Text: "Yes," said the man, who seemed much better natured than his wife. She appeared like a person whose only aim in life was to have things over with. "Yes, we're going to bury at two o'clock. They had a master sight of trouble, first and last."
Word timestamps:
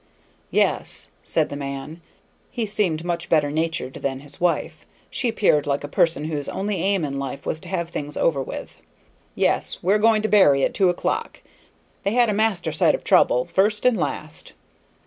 "Yes," 0.49 1.09
said 1.23 1.49
the 1.49 1.55
man, 1.55 2.01
who 2.55 2.65
seemed 2.65 3.05
much 3.05 3.29
better 3.29 3.51
natured 3.51 3.93
than 3.93 4.21
his 4.21 4.41
wife. 4.41 4.83
She 5.11 5.29
appeared 5.29 5.67
like 5.67 5.83
a 5.83 5.87
person 5.87 6.23
whose 6.23 6.49
only 6.49 6.77
aim 6.77 7.05
in 7.05 7.19
life 7.19 7.45
was 7.45 7.59
to 7.59 7.67
have 7.67 7.89
things 7.91 8.17
over 8.17 8.41
with. 8.41 8.81
"Yes, 9.35 9.77
we're 9.83 9.99
going 9.99 10.23
to 10.23 10.27
bury 10.27 10.63
at 10.63 10.73
two 10.73 10.89
o'clock. 10.89 11.41
They 12.01 12.13
had 12.13 12.31
a 12.31 12.33
master 12.33 12.71
sight 12.71 12.95
of 12.95 13.03
trouble, 13.03 13.45
first 13.45 13.85
and 13.85 13.95
last." 13.95 14.53